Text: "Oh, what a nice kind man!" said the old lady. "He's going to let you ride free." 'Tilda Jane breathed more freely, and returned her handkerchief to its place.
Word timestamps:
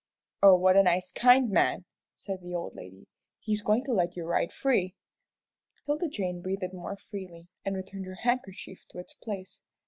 "Oh, 0.41 0.55
what 0.55 0.75
a 0.75 0.81
nice 0.81 1.11
kind 1.11 1.51
man!" 1.51 1.85
said 2.15 2.41
the 2.41 2.55
old 2.55 2.73
lady. 2.75 3.05
"He's 3.37 3.61
going 3.61 3.83
to 3.83 3.93
let 3.93 4.15
you 4.15 4.25
ride 4.25 4.51
free." 4.51 4.95
'Tilda 5.85 6.07
Jane 6.09 6.41
breathed 6.41 6.73
more 6.73 6.95
freely, 6.95 7.49
and 7.63 7.75
returned 7.75 8.07
her 8.07 8.15
handkerchief 8.15 8.87
to 8.87 8.97
its 8.97 9.13
place. 9.13 9.61